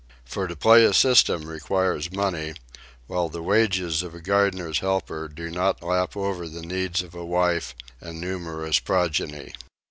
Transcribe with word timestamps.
For 0.25 0.47
to 0.47 0.55
play 0.55 0.83
a 0.83 0.95
system 0.95 1.45
requires 1.45 2.11
money, 2.11 2.55
while 3.05 3.29
the 3.29 3.43
wages 3.43 4.01
of 4.01 4.15
a 4.15 4.19
gardener's 4.19 4.79
helper 4.79 5.27
do 5.27 5.51
not 5.51 5.83
lap 5.83 6.17
over 6.17 6.47
the 6.47 6.63
needs 6.65 7.03
of 7.03 7.13
a 7.13 7.23
wife 7.23 7.75
and 7.99 8.19
numerous 8.19 8.79
progeny. 8.79 9.53